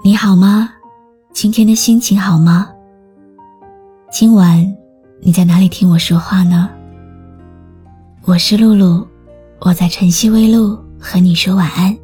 [0.00, 0.70] 你好吗？
[1.32, 2.70] 今天的心情好吗？
[4.12, 4.64] 今晚
[5.20, 6.70] 你在哪里听我说话呢？
[8.24, 9.04] 我是露露，
[9.58, 11.96] 我在晨曦微露和你说晚安。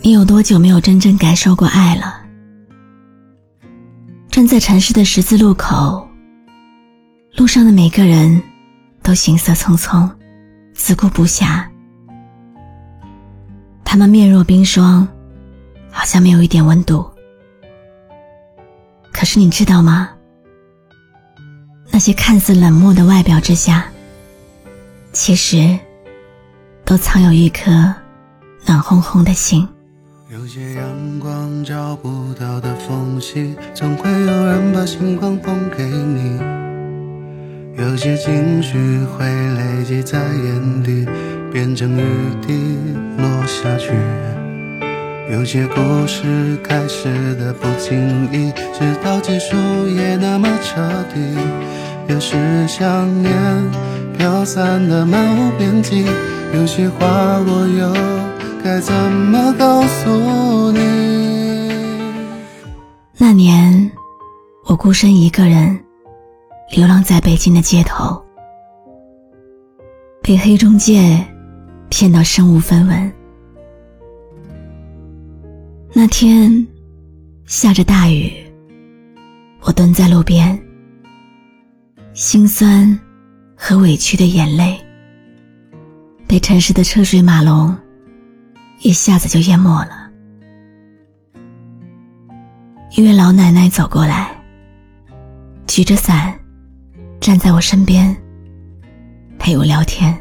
[0.00, 2.22] 你有多久没有真正感受过爱了？
[4.30, 6.08] 站在城市的十字路口，
[7.36, 8.40] 路上的每个人
[9.02, 10.08] 都行色匆匆，
[10.74, 11.66] 自顾不暇。
[13.96, 15.08] 他们面若冰霜，
[15.90, 17.10] 好像没有一点温度。
[19.10, 20.10] 可是你知道吗？
[21.90, 23.86] 那些看似冷漠的外表之下，
[25.14, 25.78] 其实
[26.84, 27.70] 都藏有一颗
[28.66, 29.66] 暖烘烘的心。
[30.30, 36.38] 有些阳光找不到的缝隙，总会有人把星光缝给你。
[37.78, 41.08] 有些情绪会累积在眼底，
[41.56, 42.04] 变成雨
[42.46, 42.52] 滴
[43.16, 43.90] 落下去。
[45.32, 49.56] 有些故事开始的不经意，直到结束
[49.88, 50.82] 也那么彻
[51.14, 51.18] 底。
[52.08, 53.32] 有时想念
[54.18, 56.04] 飘散的漫无边际，
[56.52, 57.06] 有些话
[57.46, 57.90] 我又。
[58.62, 61.72] 该怎么告诉你？
[63.16, 63.90] 那年，
[64.66, 65.80] 我孤身一个人
[66.76, 68.22] 流浪在北京的街头，
[70.22, 71.26] 被黑中介
[71.88, 73.12] 骗到身无分文。
[75.92, 76.66] 那天
[77.46, 78.32] 下着大雨，
[79.62, 80.58] 我蹲在路边，
[82.12, 82.98] 心酸
[83.56, 84.78] 和委屈的眼泪
[86.26, 87.76] 被城市的车水马龙。
[88.82, 90.10] 一下子就淹没了。
[92.94, 94.30] 一位老奶奶走过来，
[95.66, 96.38] 举着伞，
[97.18, 98.14] 站在我身边，
[99.38, 100.14] 陪我聊天，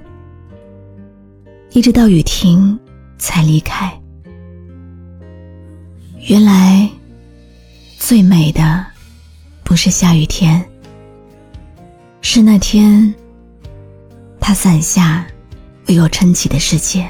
[1.76, 2.80] 一直到雨停
[3.18, 3.92] 才离开。
[6.30, 6.90] 原来，
[7.98, 8.86] 最美的
[9.62, 10.64] 不是下雨天，
[12.22, 13.14] 是那天
[14.40, 15.28] 他伞下
[15.90, 17.06] 为我撑起的世界。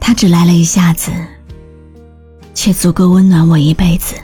[0.00, 1.12] 他只来了一下子，
[2.56, 4.16] 却足够温暖我一辈子。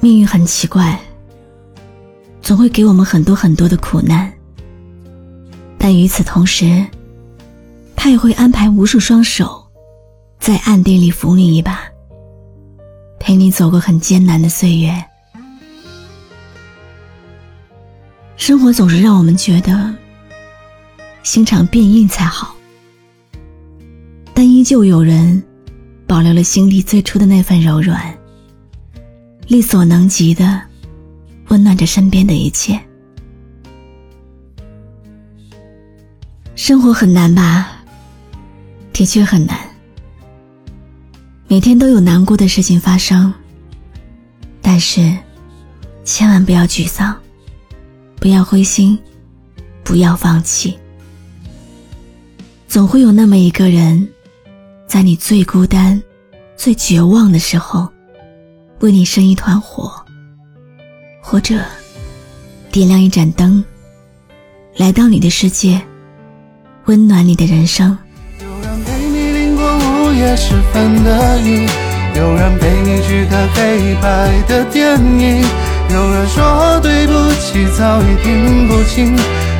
[0.00, 0.98] 命运很奇怪，
[2.44, 4.30] 总会给我们很多很多的苦难，
[5.78, 6.86] 但与此同时，
[7.96, 9.64] 他也会安排无数双手，
[10.38, 11.80] 在暗地里扶你一把，
[13.18, 14.92] 陪你走过很艰难的岁月。
[18.36, 19.94] 生活总是让我们觉得。
[21.22, 22.54] 心肠变硬才好，
[24.34, 25.42] 但依旧有人
[26.06, 28.14] 保留了心底最初的那份柔软，
[29.46, 30.60] 力所能及的
[31.48, 32.80] 温暖着身边的一切。
[36.54, 37.70] 生活很难吧？
[38.92, 39.58] 的确很难，
[41.48, 43.34] 每天都有难过的事情发生，
[44.62, 45.16] 但是
[46.04, 47.14] 千万不要沮丧，
[48.16, 48.96] 不要灰心，
[49.82, 50.78] 不要放弃。
[52.68, 54.08] 总会有那么一个人，
[54.86, 56.00] 在你最孤单、
[56.56, 57.88] 最绝望的时候，
[58.80, 60.03] 为你生一团火，
[61.26, 61.54] 或者
[62.70, 63.64] 点亮一盏灯，
[64.76, 65.80] 来到你的世界，
[66.84, 67.96] 温暖你的人生。
[68.40, 71.66] 有人陪你淋过午夜时分的雨，
[72.14, 75.42] 有人陪你去看黑白的电影，
[75.90, 79.16] 有人说对不起早已听不清。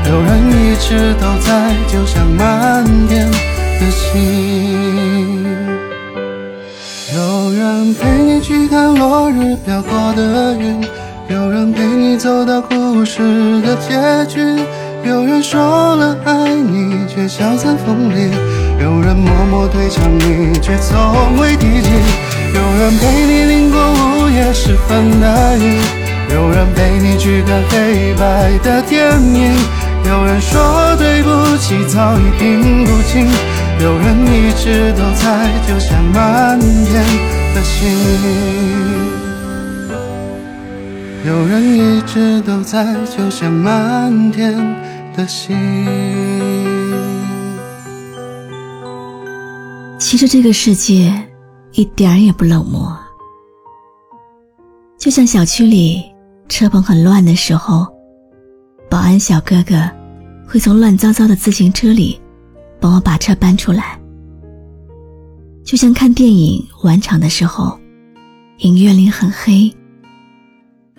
[0.07, 4.13] 有人一直都在，就像满天的星。
[7.17, 10.79] 有人陪你去看落日飘过的云，
[11.29, 13.23] 有人陪你走到故事
[13.63, 13.95] 的结
[14.27, 14.41] 局。
[15.05, 18.31] 有人说了爱你，却笑在风里；
[18.79, 21.91] 有人默默推向你，却从未提及。
[22.55, 25.81] 有人陪你淋过午夜时分的雨，
[26.31, 29.57] 有人陪你去看黑白的电影。
[30.07, 33.27] 有人说对不起，早已听不清；
[33.81, 37.03] 有人一直都在，就像满天
[37.55, 39.04] 的星。
[41.27, 44.55] 有人一直都在，就像满天
[45.17, 45.57] 的星。
[49.99, 51.11] 其实这个世界
[51.73, 52.95] 一点儿也不冷漠，
[54.99, 56.05] 就像小区里
[56.47, 57.87] 车棚很乱的时候。
[58.91, 59.91] 保安小哥哥
[60.47, 62.21] 会从乱糟糟的自行车里
[62.79, 63.99] 帮我把车搬出来，
[65.65, 67.77] 就像看电影晚场的时候，
[68.59, 69.75] 影院里很黑，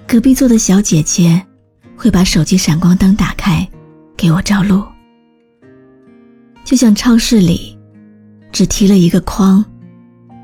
[0.07, 1.43] 隔壁座的小姐姐
[1.97, 3.67] 会把手机闪光灯打开
[4.15, 4.83] 给我照路。
[6.63, 7.77] 就像超市里
[8.51, 9.63] 只提了一个筐，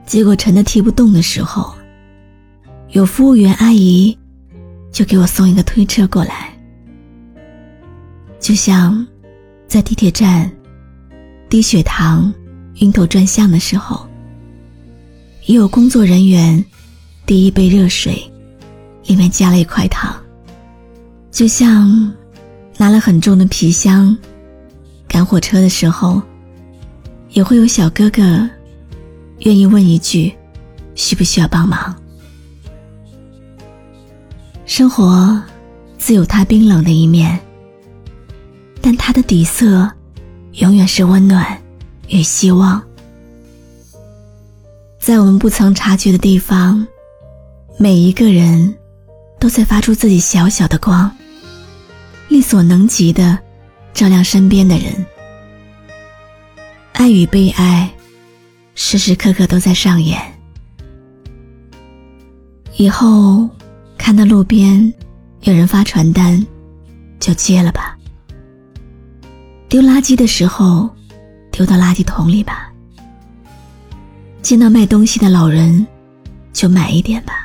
[0.06, 1.74] 结果沉的提不动的时候，
[2.90, 4.18] 有服务员阿姨
[4.92, 6.50] 就给我送一个推车过来。
[8.40, 9.06] 就像
[9.68, 10.52] 在地铁站
[11.50, 12.34] 低血糖、
[12.82, 14.08] 晕头转向的时候，
[15.46, 16.64] 也有工作人员
[17.26, 18.31] 递一杯热水，
[19.12, 20.16] 里面加了一块糖。
[21.32, 22.12] 就像
[22.78, 24.18] 拿了很重的皮箱
[25.06, 26.22] 赶火车的时候，
[27.32, 28.50] 也会有小哥哥
[29.40, 30.34] 愿意问一句
[30.96, 31.94] ：“需不需要帮忙？”
[34.66, 35.42] 生活
[35.98, 37.38] 自有它冰冷的一面，
[38.82, 39.92] 但它的底色
[40.54, 41.46] 永远是温暖
[42.08, 42.82] 与希望。
[45.00, 46.88] 在我们不曾察觉的地方，
[47.78, 48.74] 每一个人
[49.42, 51.12] 都在发出自己小小的光。
[52.30, 53.38] 力所能及的
[53.92, 55.06] 照亮身边的人，
[56.94, 57.92] 爱与被爱，
[58.76, 60.22] 时时刻刻都在上演。
[62.78, 63.50] 以后
[63.98, 64.94] 看到路边
[65.42, 66.46] 有人发传单，
[67.20, 67.98] 就接了吧。
[69.68, 70.88] 丢垃圾的时候，
[71.52, 72.72] 丢到垃圾桶里吧。
[74.44, 75.86] 见到卖东西的老人，
[76.54, 77.41] 就买一点吧。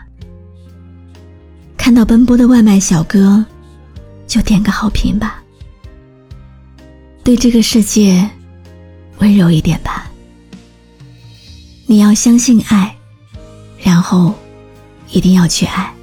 [1.87, 3.47] 看到奔波的外卖小哥。
[4.27, 5.41] 就点个好评吧，
[7.23, 8.29] 对这个世界
[9.19, 10.11] 温柔一点吧。
[11.87, 12.93] 你要相信爱，
[13.79, 14.35] 然后
[15.12, 15.94] 一定要去爱，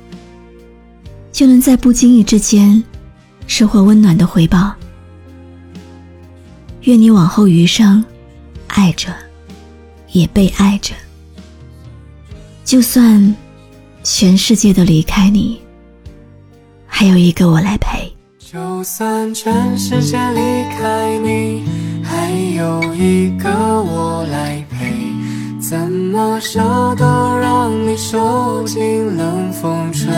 [1.34, 2.82] 就能在不经意之间
[3.46, 4.74] 收获温暖的回报。
[6.84, 8.02] 愿你往后余生
[8.68, 9.14] 爱着，
[10.14, 10.96] 也被爱着。
[12.64, 13.36] 就算
[14.02, 15.60] 全世界都离开你，
[16.96, 18.16] 还有一个我来陪。
[18.38, 21.64] 就算全世界离开你，
[22.04, 24.94] 还有一个我来陪。
[25.60, 26.62] 怎么舍
[26.96, 30.14] 得让你受尽冷风吹？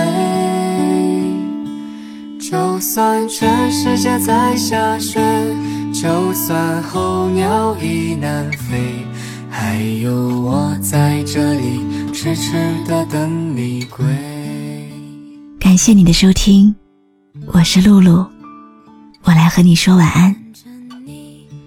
[2.41, 5.21] 就算全世界在下雪，
[5.93, 9.05] 就算候鸟已南飞，
[9.49, 12.51] 还有我在这里痴痴
[12.85, 14.05] 的等你归。
[15.75, 16.73] 感谢你的收听。
[17.47, 18.25] 我是露露，
[19.23, 20.33] 我来和你说晚安。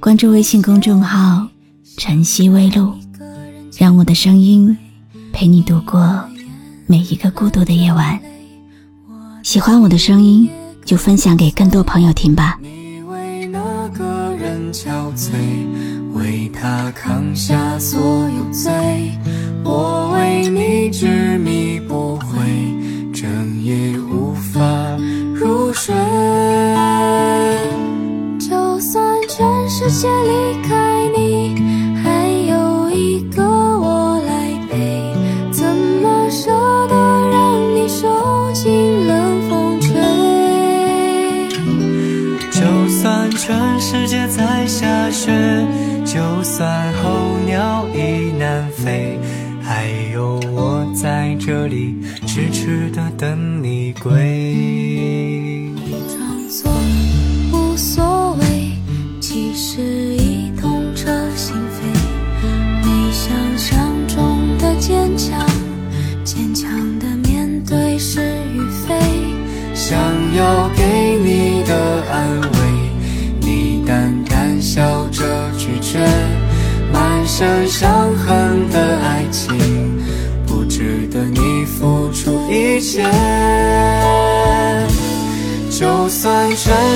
[0.01, 1.47] 关注微信公众号
[1.99, 2.95] “晨曦微露”，
[3.77, 4.75] 让我的声音
[5.31, 6.25] 陪你度过
[6.87, 8.19] 每一个孤独的夜晚。
[9.43, 10.49] 喜欢我的声音，
[10.87, 12.59] 就分享给更多朋友听吧。
[13.09, 15.35] 为那个人憔悴，
[16.15, 18.18] 为他扛下所
[46.49, 49.19] 算候鸟已南飞，
[49.63, 51.95] 还有我在这里
[52.27, 54.88] 痴痴的等你归。